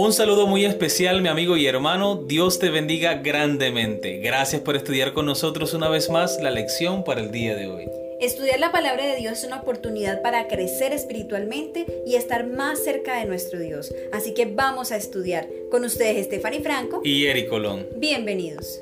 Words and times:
Un 0.00 0.12
saludo 0.12 0.46
muy 0.46 0.64
especial, 0.64 1.22
mi 1.22 1.28
amigo 1.28 1.56
y 1.56 1.66
hermano. 1.66 2.14
Dios 2.14 2.60
te 2.60 2.70
bendiga 2.70 3.14
grandemente. 3.14 4.18
Gracias 4.18 4.62
por 4.62 4.76
estudiar 4.76 5.12
con 5.12 5.26
nosotros 5.26 5.74
una 5.74 5.88
vez 5.88 6.08
más 6.08 6.40
la 6.40 6.52
lección 6.52 7.02
para 7.02 7.20
el 7.20 7.32
día 7.32 7.56
de 7.56 7.66
hoy. 7.66 7.90
Estudiar 8.20 8.60
la 8.60 8.70
palabra 8.70 9.04
de 9.04 9.16
Dios 9.16 9.40
es 9.40 9.44
una 9.44 9.56
oportunidad 9.56 10.22
para 10.22 10.46
crecer 10.46 10.92
espiritualmente 10.92 11.84
y 12.06 12.14
estar 12.14 12.46
más 12.46 12.84
cerca 12.84 13.18
de 13.18 13.24
nuestro 13.24 13.58
Dios. 13.58 13.92
Así 14.12 14.34
que 14.34 14.46
vamos 14.46 14.92
a 14.92 14.96
estudiar. 14.96 15.48
Con 15.68 15.84
ustedes, 15.84 16.26
Stephanie 16.26 16.60
Franco 16.60 17.00
y 17.02 17.26
Eric 17.26 17.48
Colón. 17.48 17.84
Bienvenidos. 17.96 18.80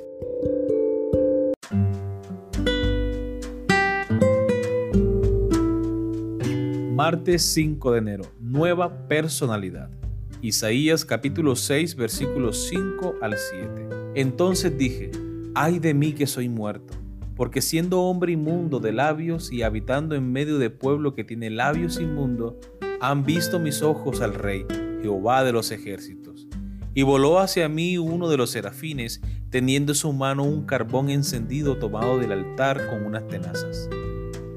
Martes 6.93 7.43
5 7.55 7.93
de 7.93 7.99
enero. 8.01 8.25
Nueva 8.39 9.09
personalidad. 9.09 9.89
Isaías 10.43 11.07
capítulo 11.07 11.57
6 11.57 11.97
versículos 11.97 12.69
5 12.69 13.17
al 13.23 13.37
7. 13.39 13.89
Entonces 14.15 14.77
dije, 14.77 15.11
ay 15.55 15.79
de 15.79 15.95
mí 15.95 16.13
que 16.13 16.27
soy 16.27 16.51
muerto, 16.51 16.93
porque 17.35 17.63
siendo 17.63 18.03
hombre 18.03 18.33
inmundo 18.33 18.79
de 18.79 18.93
labios 18.93 19.51
y 19.51 19.63
habitando 19.63 20.15
en 20.15 20.31
medio 20.33 20.59
de 20.59 20.69
pueblo 20.69 21.15
que 21.15 21.25
tiene 21.25 21.49
labios 21.49 21.99
inmundos, 21.99 22.55
han 23.01 23.25
visto 23.25 23.59
mis 23.59 23.81
ojos 23.81 24.21
al 24.21 24.35
Rey, 24.35 24.67
Jehová 25.01 25.43
de 25.43 25.53
los 25.53 25.71
ejércitos. 25.71 26.47
Y 26.93 27.03
voló 27.03 27.39
hacia 27.39 27.69
mí 27.71 27.97
uno 27.97 28.29
de 28.29 28.37
los 28.37 28.51
serafines, 28.51 29.23
teniendo 29.49 29.93
en 29.93 29.97
su 29.97 30.13
mano 30.13 30.45
un 30.45 30.67
carbón 30.67 31.09
encendido 31.09 31.79
tomado 31.79 32.19
del 32.19 32.33
altar 32.33 32.89
con 32.89 33.05
unas 33.05 33.27
tenazas. 33.27 33.89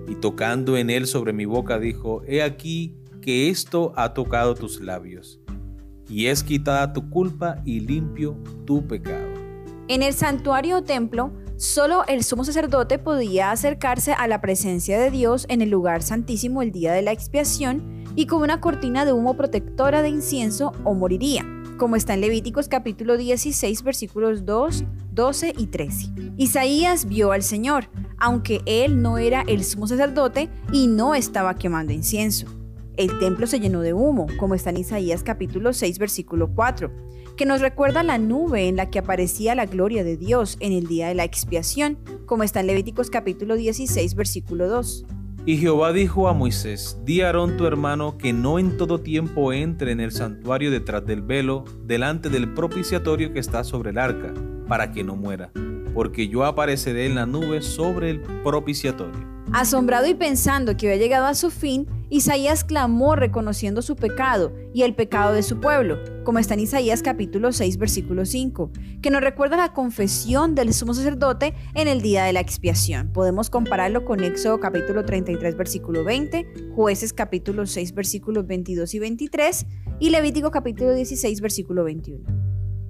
Y 0.08 0.16
tocando 0.16 0.76
en 0.76 0.90
él 0.90 1.08
sobre 1.08 1.32
mi 1.32 1.46
boca 1.46 1.80
dijo, 1.80 2.22
He 2.28 2.42
aquí 2.42 2.96
que 3.22 3.50
esto 3.50 3.94
ha 3.96 4.14
tocado 4.14 4.56
tus 4.56 4.82
labios 4.82 5.40
y 6.10 6.28
es 6.28 6.44
quitada 6.44 6.92
tu 6.92 7.10
culpa 7.10 7.62
y 7.64 7.80
limpio 7.80 8.38
tu 8.66 8.86
pecado. 8.86 9.28
En 9.88 10.04
el 10.04 10.14
santuario 10.14 10.78
o 10.78 10.84
templo, 10.84 11.32
solo 11.58 12.04
el 12.08 12.24
sumo 12.24 12.44
sacerdote 12.44 13.00
podía 13.00 13.52
acercarse 13.52 14.14
a 14.14 14.28
la 14.28 14.42
presencia 14.42 15.00
de 15.00 15.12
Dios 15.12 15.46
en 15.50 15.62
el 15.62 15.70
lugar 15.70 16.02
santísimo 16.04 16.62
el 16.62 16.72
día 16.72 16.94
de 16.94 17.02
la 17.02 17.12
expiación 17.12 18.04
y 18.16 18.26
con 18.26 18.42
una 18.42 18.60
cortina 18.60 19.06
de 19.06 19.14
humo 19.14 19.36
protectora 19.36 20.02
de 20.02 20.10
incienso 20.10 20.74
o 20.84 20.94
moriría, 20.94 21.46
como 21.78 21.96
está 21.96 22.14
en 22.14 22.22
Levíticos 22.22 22.68
capítulo 22.68 23.18
16 23.18 23.84
versículos 23.84 24.46
2, 24.46 24.84
12 25.12 25.54
y 25.58 25.68
13. 25.68 26.14
Isaías 26.38 27.06
vio 27.06 27.32
al 27.32 27.44
Señor, 27.44 27.90
aunque 28.18 28.62
él 28.66 29.02
no 29.02 29.18
era 29.18 29.42
el 29.48 29.64
sumo 29.64 29.88
sacerdote 29.88 30.50
y 30.72 30.88
no 30.88 31.16
estaba 31.16 31.56
quemando 31.56 31.94
incienso 31.94 32.59
el 33.00 33.18
templo 33.18 33.48
se 33.48 33.62
llenó 33.62 33.80
de 33.80 33.94
humo, 33.94 34.28
como 34.38 34.56
está 34.56 34.72
en 34.72 34.78
Isaías 34.78 35.24
capítulo 35.24 35.72
6 35.72 36.00
versículo 36.00 36.50
4, 36.54 36.92
que 37.38 37.46
nos 37.46 37.62
recuerda 37.62 38.04
la 38.04 38.18
nube 38.18 38.68
en 38.68 38.76
la 38.76 38.90
que 38.90 39.00
aparecía 39.00 39.56
la 39.56 39.66
gloria 39.66 40.04
de 40.04 40.18
Dios 40.18 40.58
en 40.60 40.74
el 40.74 40.86
día 40.86 41.08
de 41.08 41.16
la 41.16 41.24
expiación, 41.24 41.98
como 42.26 42.44
está 42.44 42.60
en 42.60 42.68
Levíticos 42.68 43.10
capítulo 43.10 43.56
16 43.56 44.16
versículo 44.16 44.68
2. 44.68 45.06
Y 45.46 45.56
Jehová 45.56 45.94
dijo 45.94 46.28
a 46.28 46.34
Moisés, 46.34 46.98
di 47.06 47.22
a 47.22 47.28
Aarón 47.28 47.56
tu 47.56 47.66
hermano 47.66 48.18
que 48.18 48.34
no 48.34 48.60
en 48.60 48.76
todo 48.76 49.00
tiempo 49.00 49.54
entre 49.54 49.94
en 49.94 50.02
el 50.02 50.12
santuario 50.12 50.70
detrás 50.70 51.06
del 51.06 51.22
velo, 51.22 51.64
delante 51.86 52.28
del 52.28 52.54
propiciatorio 52.54 53.32
que 53.32 53.40
está 53.40 53.64
sobre 53.64 53.92
el 53.92 53.98
arca, 53.98 54.34
para 54.68 54.92
que 54.92 55.06
no 55.06 55.16
muera, 55.16 55.52
porque 55.94 56.28
yo 56.28 56.44
apareceré 56.44 57.06
en 57.06 57.16
la 57.16 57.26
nube 57.26 57.62
sobre 57.62 58.10
el 58.10 58.20
propiciatorio. 58.44 59.26
Asombrado 59.54 60.06
y 60.06 60.16
pensando 60.16 60.76
que 60.76 60.88
había 60.88 61.02
llegado 61.02 61.26
a 61.26 61.34
su 61.34 61.50
fin, 61.50 61.88
Isaías 62.12 62.64
clamó 62.64 63.16
reconociendo 63.16 63.84
su 63.84 63.96
pecado 63.96 64.52
y 64.74 64.82
el 64.82 64.96
pecado 64.96 65.32
de 65.34 65.44
su 65.44 65.60
pueblo, 65.60 66.00
como 66.24 66.40
está 66.40 66.56
en 66.56 66.62
Isaías 66.62 67.04
capítulo 67.04 67.52
6 67.52 67.78
versículo 67.78 68.26
5, 68.26 68.72
que 69.00 69.12
nos 69.12 69.22
recuerda 69.22 69.58
la 69.58 69.74
confesión 69.74 70.56
del 70.56 70.74
sumo 70.74 70.96
sacerdote 70.96 71.54
en 71.76 71.88
el 71.88 72.02
día 72.02 72.24
de 72.24 72.34
la 72.34 72.40
expiación. 72.40 73.14
Podemos 73.14 73.52
compararlo 73.52 74.06
con 74.06 74.24
Éxodo 74.24 74.60
capítulo 74.60 75.06
33 75.06 75.56
versículo 75.56 76.04
20, 76.04 76.72
Jueces 76.74 77.14
capítulo 77.14 77.68
6 77.68 77.94
versículos 77.94 78.48
22 78.48 78.92
y 78.96 79.00
23 79.00 79.66
y 80.00 80.10
Levítico 80.10 80.50
capítulo 80.50 80.94
16 80.94 81.42
versículo 81.42 81.84
21. 81.84 82.24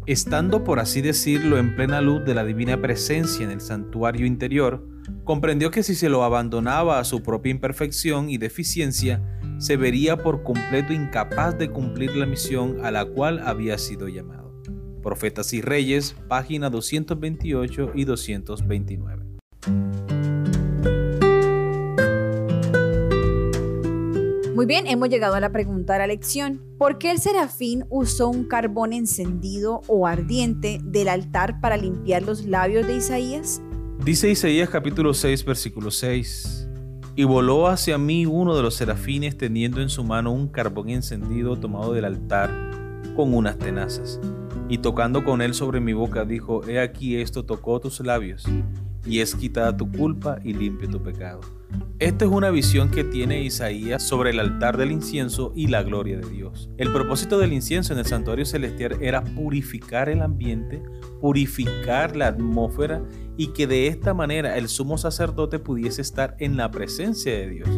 Estando, 0.05 0.63
por 0.63 0.79
así 0.79 1.01
decirlo, 1.01 1.57
en 1.57 1.75
plena 1.75 1.99
luz 1.99 2.23
de 2.23 2.33
la 2.33 2.45
divina 2.45 2.81
presencia 2.81 3.43
en 3.43 3.51
el 3.51 3.59
santuario 3.59 4.25
interior, 4.25 4.87
comprendió 5.29 5.69
que 5.69 5.83
si 5.83 5.93
se 5.93 6.09
lo 6.09 6.23
abandonaba 6.23 6.97
a 6.97 7.03
su 7.03 7.21
propia 7.21 7.51
imperfección 7.51 8.31
y 8.31 8.39
deficiencia, 8.39 9.21
se 9.59 9.77
vería 9.77 10.17
por 10.17 10.41
completo 10.41 10.91
incapaz 10.91 11.55
de 11.55 11.69
cumplir 11.69 12.15
la 12.15 12.25
misión 12.25 12.83
a 12.83 12.89
la 12.89 13.05
cual 13.05 13.39
había 13.45 13.77
sido 13.77 14.07
llamado. 14.07 14.59
Profetas 15.03 15.53
y 15.53 15.61
Reyes, 15.61 16.15
página 16.27 16.71
228 16.71 17.91
y 17.93 18.05
229. 18.05 19.23
Muy 24.55 24.65
bien, 24.65 24.87
hemos 24.87 25.09
llegado 25.09 25.35
a 25.35 25.39
la 25.39 25.51
pregunta 25.51 25.93
de 25.93 25.99
la 25.99 26.07
lección. 26.07 26.59
¿Por 26.79 26.97
qué 26.97 27.11
el 27.11 27.19
serafín 27.19 27.85
usó 27.91 28.29
un 28.29 28.45
carbón 28.45 28.93
encendido 28.93 29.81
o 29.85 30.07
ardiente 30.07 30.79
del 30.83 31.07
altar 31.07 31.61
para 31.61 31.77
limpiar 31.77 32.23
los 32.23 32.45
labios 32.45 32.87
de 32.87 32.95
Isaías? 32.95 33.61
Dice 34.03 34.29
Isaías 34.29 34.69
capítulo 34.69 35.13
6 35.13 35.43
versículo 35.43 35.91
6. 35.91 36.69
Y 37.17 37.25
voló 37.25 37.67
hacia 37.67 37.97
mí 37.97 38.25
uno 38.25 38.55
de 38.55 38.63
los 38.63 38.75
serafines 38.75 39.37
teniendo 39.37 39.81
en 39.81 39.89
su 39.89 40.05
mano 40.05 40.31
un 40.31 40.47
carbón 40.47 40.89
encendido 40.89 41.57
tomado 41.57 41.91
del 41.91 42.05
altar 42.05 42.49
con 43.13 43.33
unas 43.33 43.57
tenazas. 43.57 44.21
Y 44.69 44.77
tocando 44.77 45.25
con 45.25 45.41
él 45.41 45.53
sobre 45.53 45.81
mi 45.81 45.91
boca 45.91 46.23
dijo, 46.23 46.65
He 46.65 46.79
aquí 46.79 47.17
esto 47.17 47.43
tocó 47.43 47.81
tus 47.81 47.99
labios, 47.99 48.45
y 49.05 49.19
es 49.19 49.35
quitada 49.35 49.75
tu 49.75 49.91
culpa 49.91 50.39
y 50.45 50.53
limpio 50.53 50.89
tu 50.89 51.03
pecado. 51.03 51.41
Esta 51.99 52.23
es 52.23 52.31
una 52.31 52.51
visión 52.51 52.89
que 52.89 53.03
tiene 53.03 53.43
Isaías 53.43 54.01
sobre 54.01 54.29
el 54.29 54.39
altar 54.39 54.77
del 54.77 54.91
incienso 54.91 55.51
y 55.55 55.67
la 55.67 55.83
gloria 55.83 56.17
de 56.17 56.29
Dios. 56.29 56.69
El 56.77 56.93
propósito 56.93 57.37
del 57.37 57.51
incienso 57.51 57.91
en 57.91 57.99
el 57.99 58.05
santuario 58.05 58.45
celestial 58.45 58.97
era 59.01 59.23
purificar 59.23 60.07
el 60.07 60.21
ambiente, 60.21 60.81
purificar 61.19 62.15
la 62.15 62.27
atmósfera 62.27 63.03
y 63.39 63.53
que 63.53 63.67
de 63.67 63.87
esta 63.87 64.13
manera 64.13 64.57
el 64.57 64.67
sumo 64.67 64.97
sacerdote 64.97 65.59
pudiese 65.59 66.01
estar 66.01 66.35
en 66.39 66.57
la 66.57 66.69
presencia 66.71 67.31
de 67.31 67.47
Dios. 67.47 67.69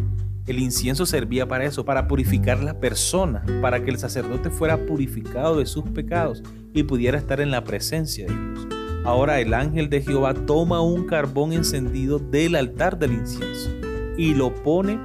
El 0.44 0.58
incienso 0.58 1.06
servía 1.06 1.46
para 1.46 1.64
eso, 1.64 1.84
para 1.84 2.08
purificar 2.08 2.60
la 2.64 2.80
persona, 2.80 3.44
para 3.60 3.84
que 3.84 3.92
el 3.92 3.98
sacerdote 3.98 4.50
fuera 4.50 4.86
purificado 4.86 5.58
de 5.58 5.66
sus 5.66 5.84
pecados 5.84 6.42
y 6.74 6.82
pudiera 6.82 7.16
estar 7.16 7.40
en 7.40 7.52
la 7.52 7.62
presencia 7.62 8.26
de 8.26 8.34
Dios. 8.34 8.66
Ahora 9.04 9.38
el 9.38 9.54
ángel 9.54 9.88
de 9.88 10.02
Jehová 10.02 10.34
toma 10.34 10.80
un 10.80 11.06
carbón 11.06 11.52
encendido 11.52 12.18
del 12.18 12.56
altar 12.56 12.98
del 12.98 13.12
incienso 13.12 13.70
y 14.18 14.34
lo 14.34 14.52
pone 14.64 14.98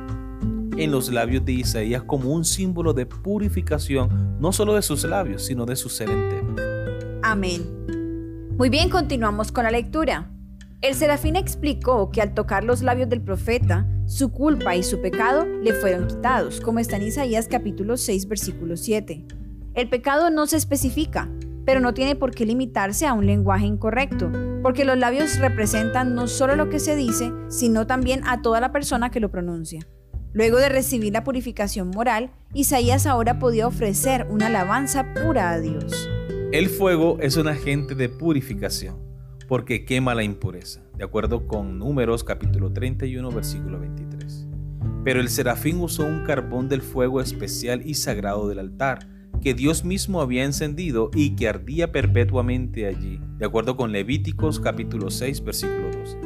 en 0.75 0.89
los 0.89 1.11
labios 1.11 1.45
de 1.45 1.51
Isaías 1.51 2.01
como 2.01 2.31
un 2.31 2.43
símbolo 2.43 2.93
de 2.93 3.05
purificación, 3.05 4.39
no 4.39 4.51
solo 4.51 4.73
de 4.73 4.81
sus 4.81 5.03
labios, 5.03 5.45
sino 5.45 5.67
de 5.67 5.75
su 5.75 5.87
ser 5.87 6.09
entero. 6.09 6.55
Amén. 7.21 7.61
Muy 8.57 8.69
bien, 8.69 8.89
continuamos 8.89 9.51
con 9.51 9.63
la 9.63 9.69
lectura. 9.69 10.31
El 10.79 10.93
serafín 10.93 11.35
explicó 11.35 12.11
que 12.11 12.21
al 12.21 12.35
tocar 12.35 12.63
los 12.63 12.83
labios 12.83 13.09
del 13.09 13.21
profeta, 13.21 13.87
su 14.05 14.31
culpa 14.31 14.75
y 14.75 14.83
su 14.83 15.01
pecado 15.01 15.43
le 15.47 15.73
fueron 15.73 16.05
quitados, 16.05 16.61
como 16.61 16.77
está 16.77 16.97
en 16.97 17.07
Isaías 17.07 17.47
capítulo 17.47 17.97
6, 17.97 18.27
versículo 18.27 18.77
7. 18.77 19.25
El 19.73 19.89
pecado 19.89 20.29
no 20.29 20.45
se 20.45 20.55
especifica, 20.55 21.31
pero 21.65 21.79
no 21.79 21.95
tiene 21.95 22.15
por 22.15 22.29
qué 22.29 22.45
limitarse 22.45 23.07
a 23.07 23.13
un 23.13 23.25
lenguaje 23.25 23.65
incorrecto, 23.65 24.31
porque 24.61 24.85
los 24.85 24.99
labios 24.99 25.39
representan 25.39 26.13
no 26.13 26.27
solo 26.27 26.55
lo 26.55 26.69
que 26.69 26.77
se 26.77 26.95
dice, 26.95 27.31
sino 27.47 27.87
también 27.87 28.21
a 28.27 28.43
toda 28.43 28.61
la 28.61 28.71
persona 28.71 29.09
que 29.09 29.19
lo 29.19 29.31
pronuncia. 29.31 29.81
Luego 30.31 30.57
de 30.59 30.69
recibir 30.69 31.11
la 31.11 31.23
purificación 31.23 31.89
moral, 31.89 32.29
Isaías 32.53 33.07
ahora 33.07 33.39
podía 33.39 33.65
ofrecer 33.65 34.27
una 34.29 34.45
alabanza 34.45 35.11
pura 35.15 35.49
a 35.49 35.59
Dios. 35.59 36.07
El 36.51 36.69
fuego 36.69 37.17
es 37.19 37.35
un 37.35 37.47
agente 37.47 37.95
de 37.95 38.09
purificación, 38.09 39.06
porque 39.47 39.85
quema 39.85 40.13
la 40.13 40.23
impureza, 40.23 40.81
de 40.97 41.05
acuerdo 41.05 41.47
con 41.47 41.79
Números 41.79 42.23
capítulo 42.23 42.73
31, 42.73 43.31
versículo 43.31 43.79
23. 43.79 44.47
Pero 45.03 45.21
el 45.21 45.29
serafín 45.29 45.79
usó 45.79 46.03
un 46.03 46.23
carbón 46.25 46.67
del 46.67 46.81
fuego 46.81 47.21
especial 47.21 47.81
y 47.85 47.93
sagrado 47.93 48.49
del 48.49 48.59
altar, 48.59 49.07
que 49.41 49.53
Dios 49.53 49.85
mismo 49.85 50.21
había 50.21 50.43
encendido 50.43 51.11
y 51.13 51.35
que 51.35 51.47
ardía 51.47 51.91
perpetuamente 51.91 52.87
allí, 52.87 53.21
de 53.37 53.45
acuerdo 53.45 53.77
con 53.77 53.91
Levíticos 53.91 54.59
capítulo 54.59 55.09
6 55.09 55.43
versículo 55.43 55.91
12. 55.97 56.17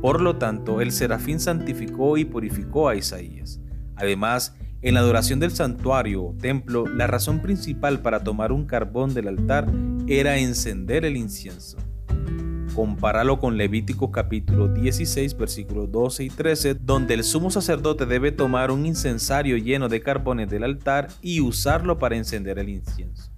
Por 0.00 0.20
lo 0.20 0.36
tanto, 0.36 0.80
el 0.80 0.90
serafín 0.90 1.38
santificó 1.40 2.16
y 2.16 2.24
purificó 2.24 2.88
a 2.88 2.96
Isaías. 2.96 3.60
Además, 3.96 4.56
en 4.82 4.94
la 4.94 5.00
adoración 5.00 5.40
del 5.40 5.50
santuario 5.50 6.24
o 6.24 6.34
templo, 6.34 6.86
la 6.86 7.06
razón 7.06 7.40
principal 7.40 8.00
para 8.00 8.22
tomar 8.22 8.52
un 8.52 8.66
carbón 8.66 9.14
del 9.14 9.28
altar 9.28 9.72
era 10.06 10.36
encender 10.36 11.06
el 11.06 11.16
incienso. 11.16 11.78
Compáralo 12.74 13.38
con 13.38 13.56
Levítico 13.56 14.10
capítulo 14.10 14.66
16 14.66 15.36
versículos 15.36 15.92
12 15.92 16.24
y 16.24 16.28
13, 16.28 16.74
donde 16.74 17.14
el 17.14 17.22
sumo 17.22 17.50
sacerdote 17.50 18.04
debe 18.04 18.32
tomar 18.32 18.72
un 18.72 18.84
incensario 18.84 19.56
lleno 19.56 19.88
de 19.88 20.00
carbones 20.00 20.50
del 20.50 20.64
altar 20.64 21.06
y 21.22 21.40
usarlo 21.40 22.00
para 22.00 22.16
encender 22.16 22.58
el 22.58 22.68
incienso. 22.68 23.30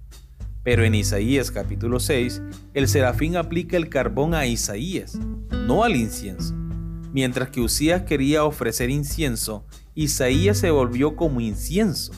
Pero 0.63 0.83
en 0.83 0.95
Isaías 0.95 1.51
capítulo 1.51 1.99
6, 1.99 2.41
el 2.73 2.87
serafín 2.87 3.37
aplica 3.37 3.77
el 3.77 3.89
carbón 3.89 4.33
a 4.33 4.47
Isaías, 4.47 5.19
no 5.67 5.83
al 5.83 5.95
incienso. 5.95 6.55
Mientras 7.13 7.49
que 7.49 7.61
Usías 7.61 8.01
quería 8.01 8.43
ofrecer 8.43 8.89
incienso, 8.89 9.65
Isaías 9.93 10.57
se 10.57 10.71
volvió 10.71 11.15
como 11.15 11.41
incienso. 11.41 12.11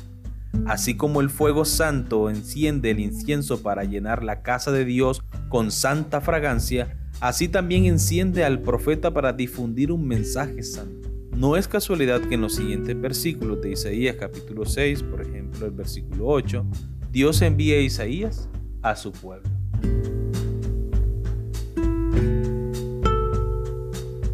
Así 0.65 0.95
como 0.95 1.21
el 1.21 1.29
fuego 1.29 1.65
santo 1.65 2.29
enciende 2.29 2.91
el 2.91 2.99
incienso 2.99 3.61
para 3.61 3.83
llenar 3.83 4.23
la 4.23 4.41
casa 4.41 4.71
de 4.71 4.85
Dios 4.85 5.21
con 5.49 5.71
santa 5.71 6.21
fragancia, 6.21 6.97
así 7.19 7.47
también 7.47 7.85
enciende 7.85 8.43
al 8.43 8.61
profeta 8.61 9.13
para 9.13 9.33
difundir 9.33 9.91
un 9.91 10.07
mensaje 10.07 10.63
santo. 10.63 11.09
No 11.35 11.55
es 11.55 11.67
casualidad 11.67 12.21
que 12.21 12.35
en 12.35 12.41
los 12.41 12.55
siguientes 12.55 12.99
versículos 12.99 13.61
de 13.61 13.71
Isaías 13.71 14.15
capítulo 14.19 14.65
6, 14.65 15.03
por 15.03 15.21
ejemplo 15.21 15.65
el 15.65 15.71
versículo 15.71 16.27
8, 16.27 16.65
Dios 17.11 17.41
envía 17.41 17.75
a 17.75 17.81
Isaías 17.81 18.49
a 18.81 18.95
su 18.95 19.11
pueblo. 19.11 19.49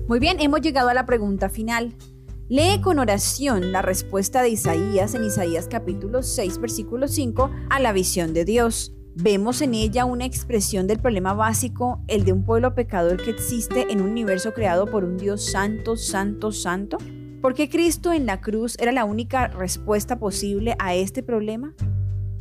Muy 0.07 0.19
bien, 0.19 0.39
hemos 0.39 0.61
llegado 0.61 0.89
a 0.89 0.93
la 0.93 1.05
pregunta 1.05 1.49
final. 1.49 1.95
Lee 2.47 2.79
con 2.81 2.99
oración 2.99 3.71
la 3.71 3.81
respuesta 3.81 4.43
de 4.43 4.49
Isaías 4.49 5.15
en 5.15 5.23
Isaías 5.23 5.67
capítulo 5.67 6.21
6, 6.21 6.59
versículo 6.59 7.07
5 7.07 7.49
a 7.71 7.79
la 7.79 7.91
visión 7.91 8.33
de 8.35 8.45
Dios. 8.45 8.95
Vemos 9.17 9.61
en 9.61 9.73
ella 9.73 10.03
una 10.03 10.25
expresión 10.25 10.87
del 10.87 10.99
problema 10.99 11.33
básico, 11.33 12.03
el 12.09 12.25
de 12.25 12.33
un 12.33 12.43
pueblo 12.43 12.75
pecador 12.75 13.23
que 13.23 13.29
existe 13.29 13.89
en 13.89 14.01
un 14.01 14.09
universo 14.09 14.53
creado 14.53 14.87
por 14.87 15.05
un 15.05 15.15
Dios 15.15 15.45
santo, 15.45 15.95
santo, 15.95 16.51
santo. 16.51 16.97
¿Por 17.41 17.53
qué 17.53 17.69
Cristo 17.69 18.11
en 18.11 18.25
la 18.25 18.41
cruz 18.41 18.75
era 18.77 18.91
la 18.91 19.05
única 19.05 19.47
respuesta 19.47 20.19
posible 20.19 20.75
a 20.79 20.95
este 20.95 21.23
problema? 21.23 21.73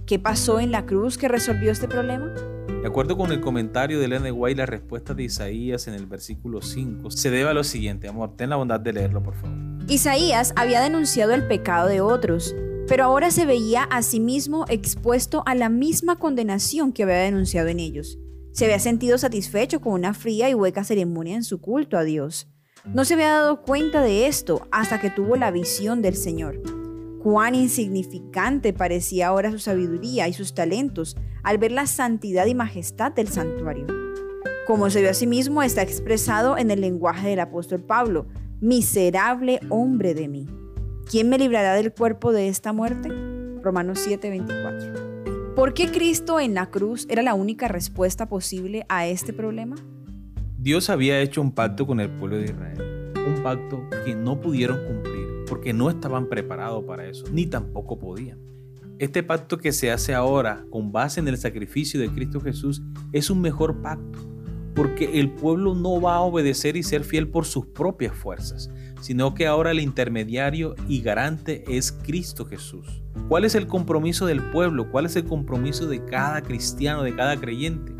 ¿Qué 0.04 0.18
pasó 0.18 0.58
en 0.58 0.72
la 0.72 0.84
cruz 0.84 1.16
que 1.16 1.28
resolvió 1.28 1.70
este 1.70 1.86
problema? 1.86 2.34
De 2.66 2.88
acuerdo 2.88 3.16
con 3.16 3.30
el 3.30 3.40
comentario 3.40 4.00
de 4.00 4.06
Elena 4.06 4.32
White, 4.32 4.58
la 4.58 4.66
respuesta 4.66 5.14
de 5.14 5.22
Isaías 5.22 5.86
en 5.86 5.94
el 5.94 6.06
versículo 6.06 6.60
5 6.60 7.08
se 7.12 7.30
debe 7.30 7.50
a 7.50 7.54
lo 7.54 7.62
siguiente. 7.62 8.08
Amor, 8.08 8.34
ten 8.36 8.50
la 8.50 8.56
bondad 8.56 8.80
de 8.80 8.92
leerlo, 8.92 9.22
por 9.22 9.34
favor. 9.36 9.56
Isaías 9.86 10.52
había 10.56 10.80
denunciado 10.80 11.34
el 11.34 11.46
pecado 11.46 11.86
de 11.86 12.00
otros, 12.00 12.52
pero 12.86 13.04
ahora 13.04 13.30
se 13.30 13.46
veía 13.46 13.84
a 13.84 14.02
sí 14.02 14.20
mismo 14.20 14.66
expuesto 14.68 15.42
a 15.46 15.54
la 15.54 15.68
misma 15.68 16.16
condenación 16.16 16.92
que 16.92 17.02
había 17.02 17.16
denunciado 17.16 17.68
en 17.68 17.80
ellos. 17.80 18.18
Se 18.52 18.66
había 18.66 18.78
sentido 18.78 19.18
satisfecho 19.18 19.80
con 19.80 19.94
una 19.94 20.14
fría 20.14 20.48
y 20.50 20.54
hueca 20.54 20.84
ceremonia 20.84 21.34
en 21.36 21.44
su 21.44 21.60
culto 21.60 21.96
a 21.96 22.04
Dios. 22.04 22.48
No 22.84 23.04
se 23.04 23.14
había 23.14 23.30
dado 23.30 23.62
cuenta 23.62 24.02
de 24.02 24.26
esto 24.26 24.68
hasta 24.70 25.00
que 25.00 25.10
tuvo 25.10 25.36
la 25.36 25.50
visión 25.50 26.02
del 26.02 26.14
Señor. 26.14 26.60
Cuán 27.22 27.54
insignificante 27.54 28.74
parecía 28.74 29.28
ahora 29.28 29.50
su 29.50 29.58
sabiduría 29.58 30.28
y 30.28 30.34
sus 30.34 30.54
talentos 30.54 31.16
al 31.42 31.58
ver 31.58 31.72
la 31.72 31.86
santidad 31.86 32.46
y 32.46 32.54
majestad 32.54 33.12
del 33.12 33.28
santuario. 33.28 33.86
Como 34.66 34.90
se 34.90 35.00
vio 35.00 35.10
a 35.10 35.14
sí 35.14 35.26
mismo, 35.26 35.62
está 35.62 35.82
expresado 35.82 36.58
en 36.58 36.70
el 36.70 36.82
lenguaje 36.82 37.28
del 37.28 37.40
apóstol 37.40 37.82
Pablo, 37.82 38.26
miserable 38.60 39.60
hombre 39.70 40.14
de 40.14 40.28
mí. 40.28 40.46
¿Quién 41.10 41.28
me 41.28 41.38
librará 41.38 41.74
del 41.74 41.92
cuerpo 41.92 42.32
de 42.32 42.48
esta 42.48 42.72
muerte? 42.72 43.10
Romanos 43.62 43.98
7:24. 44.06 45.54
¿Por 45.54 45.74
qué 45.74 45.90
Cristo 45.90 46.40
en 46.40 46.54
la 46.54 46.70
cruz 46.70 47.06
era 47.10 47.22
la 47.22 47.34
única 47.34 47.68
respuesta 47.68 48.26
posible 48.28 48.86
a 48.88 49.06
este 49.06 49.32
problema? 49.32 49.76
Dios 50.58 50.88
había 50.88 51.20
hecho 51.20 51.42
un 51.42 51.52
pacto 51.52 51.86
con 51.86 52.00
el 52.00 52.10
pueblo 52.10 52.38
de 52.38 52.44
Israel, 52.44 53.12
un 53.26 53.42
pacto 53.42 53.86
que 54.04 54.14
no 54.14 54.40
pudieron 54.40 54.78
cumplir 54.86 55.44
porque 55.46 55.72
no 55.72 55.90
estaban 55.90 56.28
preparados 56.28 56.84
para 56.84 57.06
eso, 57.06 57.26
ni 57.30 57.46
tampoco 57.46 57.98
podían. 57.98 58.38
Este 58.98 59.22
pacto 59.22 59.58
que 59.58 59.72
se 59.72 59.90
hace 59.92 60.14
ahora 60.14 60.64
con 60.70 60.90
base 60.90 61.20
en 61.20 61.28
el 61.28 61.36
sacrificio 61.36 62.00
de 62.00 62.08
Cristo 62.08 62.40
Jesús 62.40 62.82
es 63.12 63.28
un 63.28 63.40
mejor 63.42 63.82
pacto, 63.82 64.18
porque 64.74 65.20
el 65.20 65.30
pueblo 65.30 65.74
no 65.74 66.00
va 66.00 66.16
a 66.16 66.20
obedecer 66.20 66.76
y 66.76 66.82
ser 66.82 67.04
fiel 67.04 67.28
por 67.28 67.44
sus 67.44 67.66
propias 67.66 68.16
fuerzas, 68.16 68.70
sino 69.00 69.34
que 69.34 69.46
ahora 69.46 69.70
el 69.70 69.80
intermediario 69.80 70.74
y 70.88 71.00
garante 71.00 71.64
es 71.68 71.92
Cristo 71.92 72.44
Jesús. 72.44 73.02
¿Cuál 73.28 73.44
es 73.44 73.54
el 73.54 73.66
compromiso 73.66 74.26
del 74.26 74.42
pueblo? 74.50 74.90
¿Cuál 74.90 75.06
es 75.06 75.16
el 75.16 75.24
compromiso 75.24 75.86
de 75.86 76.04
cada 76.04 76.42
cristiano, 76.42 77.02
de 77.02 77.14
cada 77.14 77.40
creyente? 77.40 77.92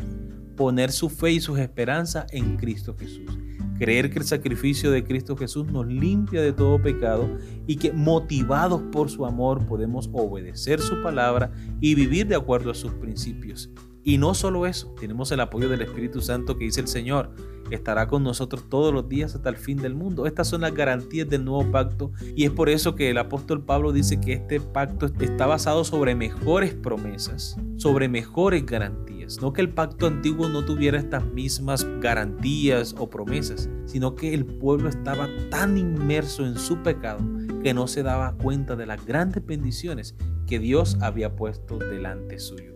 Poner 0.55 0.91
su 0.91 1.09
fe 1.09 1.31
y 1.31 1.39
sus 1.39 1.59
esperanzas 1.59 2.25
en 2.31 2.57
Cristo 2.57 2.95
Jesús 2.97 3.37
creer 3.77 4.09
que 4.09 4.19
el 4.19 4.25
sacrificio 4.25 4.91
de 4.91 5.03
Cristo 5.03 5.35
Jesús 5.35 5.67
nos 5.67 5.85
limpia 5.85 6.41
de 6.41 6.53
todo 6.53 6.81
pecado 6.81 7.27
y 7.67 7.75
que 7.75 7.91
motivados 7.91 8.81
por 8.91 9.09
su 9.09 9.25
amor 9.25 9.65
podemos 9.65 10.09
obedecer 10.13 10.79
su 10.79 11.01
palabra 11.01 11.51
y 11.81 11.95
vivir 11.95 12.27
de 12.27 12.35
acuerdo 12.35 12.71
a 12.71 12.75
sus 12.75 12.93
principios. 12.93 13.69
Y 14.05 14.17
no 14.17 14.33
solo 14.33 14.65
eso, 14.65 14.95
tenemos 14.97 15.31
el 15.33 15.41
apoyo 15.41 15.67
del 15.67 15.81
Espíritu 15.81 16.21
Santo 16.21 16.57
que 16.57 16.63
dice 16.63 16.79
el 16.79 16.87
Señor, 16.87 17.31
estará 17.71 18.07
con 18.07 18.23
nosotros 18.23 18.69
todos 18.69 18.93
los 18.93 19.09
días 19.09 19.35
hasta 19.35 19.49
el 19.49 19.57
fin 19.57 19.77
del 19.77 19.95
mundo. 19.95 20.27
Estas 20.27 20.47
son 20.47 20.61
las 20.61 20.73
garantías 20.73 21.27
del 21.27 21.43
nuevo 21.43 21.69
pacto 21.71 22.11
y 22.35 22.45
es 22.45 22.51
por 22.51 22.69
eso 22.69 22.95
que 22.95 23.09
el 23.09 23.17
apóstol 23.17 23.65
Pablo 23.65 23.91
dice 23.91 24.21
que 24.21 24.33
este 24.33 24.61
pacto 24.61 25.07
está 25.19 25.47
basado 25.47 25.83
sobre 25.83 26.15
mejores 26.15 26.73
promesas, 26.73 27.57
sobre 27.75 28.07
mejores 28.07 28.65
garantías 28.65 29.15
no 29.41 29.53
que 29.53 29.61
el 29.61 29.69
pacto 29.69 30.05
antiguo 30.05 30.49
no 30.49 30.63
tuviera 30.65 30.99
estas 30.99 31.25
mismas 31.25 31.85
garantías 31.99 32.95
o 32.97 33.09
promesas, 33.09 33.69
sino 33.85 34.15
que 34.15 34.33
el 34.33 34.45
pueblo 34.45 34.87
estaba 34.87 35.27
tan 35.49 35.77
inmerso 35.77 36.45
en 36.45 36.57
su 36.57 36.83
pecado 36.83 37.19
que 37.63 37.73
no 37.73 37.87
se 37.87 38.03
daba 38.03 38.35
cuenta 38.37 38.75
de 38.75 38.85
las 38.85 39.03
grandes 39.05 39.43
bendiciones 39.45 40.15
que 40.45 40.59
Dios 40.59 40.97
había 41.01 41.35
puesto 41.35 41.79
delante 41.79 42.39
suyo. 42.39 42.74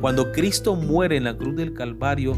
Cuando 0.00 0.32
Cristo 0.32 0.76
muere 0.76 1.18
en 1.18 1.24
la 1.24 1.36
cruz 1.36 1.56
del 1.56 1.74
Calvario, 1.74 2.34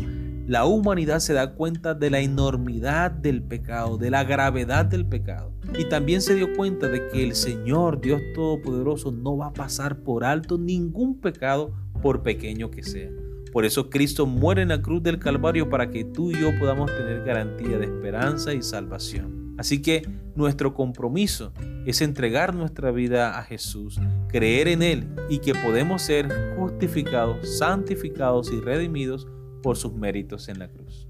la 0.49 0.65
humanidad 0.65 1.21
se 1.21 1.33
da 1.33 1.55
cuenta 1.55 1.95
de 1.95 2.11
la 2.11 2.19
enormidad 2.19 3.13
del 3.13 3.41
pecado, 3.41 3.99
de 3.99 4.11
la 4.11 4.25
gravedad 4.25 4.85
del 4.85 5.07
pecado. 5.07 5.53
Y 5.79 5.89
también 5.89 6.23
se 6.23 6.35
dio 6.35 6.53
cuenta 6.57 6.89
de 6.89 7.07
que 7.09 7.23
el 7.23 7.37
Señor, 7.37 8.01
Dios 8.01 8.21
Todopoderoso, 8.35 9.13
no 9.13 9.37
va 9.37 9.47
a 9.47 9.53
pasar 9.53 10.01
por 10.01 10.25
alto 10.25 10.59
ningún 10.59 11.21
pecado, 11.21 11.73
por 12.03 12.25
pequeño 12.25 12.69
que 12.73 12.83
sea. 12.83 13.11
Por 13.53 13.65
eso 13.65 13.91
Cristo 13.91 14.27
muere 14.27 14.63
en 14.63 14.69
la 14.69 14.83
cruz 14.83 15.01
del 15.05 15.21
Calvario 15.21 15.69
para 15.71 15.89
que 15.89 16.03
tú 16.05 16.33
y 16.33 16.41
yo 16.41 16.51
podamos 16.59 16.91
tener 16.91 17.23
garantía 17.23 17.79
de 17.79 17.85
esperanza 17.85 18.53
y 18.55 18.63
salvación. 18.63 19.42
Así 19.59 19.83
que 19.83 20.09
nuestro 20.35 20.75
compromiso 20.75 21.53
es 21.87 22.01
entregar 22.01 22.55
nuestra 22.55 22.91
vida 22.91 23.39
a 23.39 23.43
Jesús, 23.43 24.01
creer 24.29 24.69
en 24.69 24.83
Él 24.83 25.09
y 25.29 25.39
que 25.39 25.55
podemos 25.55 26.03
ser 26.03 26.29
justificados, 26.57 27.59
santificados 27.59 28.53
y 28.53 28.61
redimidos 28.61 29.27
por 29.63 29.77
sus 29.77 29.95
méritos 29.95 30.49
en 30.49 30.59
la 30.59 30.69
cruz. 30.69 31.09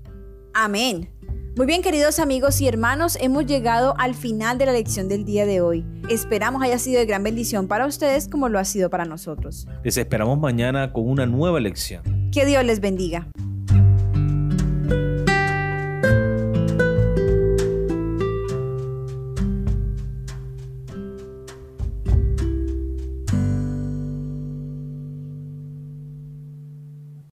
Amén. 0.55 1.09
Muy 1.55 1.67
bien, 1.67 1.83
queridos 1.83 2.19
amigos 2.19 2.63
y 2.63 2.69
hermanos, 2.69 3.19
hemos 3.21 3.45
llegado 3.45 3.95
al 3.99 4.15
final 4.15 4.57
de 4.57 4.65
la 4.65 4.73
lección 4.73 5.09
del 5.09 5.27
día 5.27 5.45
de 5.45 5.61
hoy. 5.61 5.85
Esperamos 6.09 6.63
haya 6.63 6.79
sido 6.79 6.99
de 6.99 7.05
gran 7.05 7.23
bendición 7.23 7.69
para 7.69 7.87
ustedes 7.87 8.27
como 8.27 8.49
lo 8.49 8.59
ha 8.59 8.65
sido 8.65 8.89
para 8.89 9.05
nosotros. 9.05 9.67
Les 9.85 9.99
esperamos 9.99 10.39
mañana 10.39 10.95
con 10.95 11.07
una 11.07 11.27
nueva 11.27 11.61
lección. 11.61 12.31
Que 12.31 12.47
Dios 12.47 12.65
les 12.65 12.81
bendiga. 12.81 13.29